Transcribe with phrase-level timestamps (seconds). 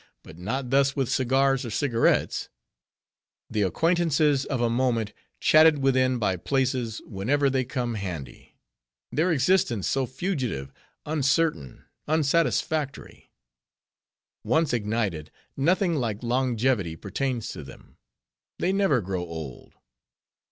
[0.23, 2.49] But not thus with cigars or cigarrets:
[3.51, 8.57] the acquaintances of a moment, chatted with in by places, whenever they come handy;
[9.11, 10.73] their existence so fugitive,
[11.05, 13.29] uncertain, unsatisfactory.
[14.43, 17.97] Once ignited, nothing like longevity pertains to them.
[18.57, 19.75] They never grow old.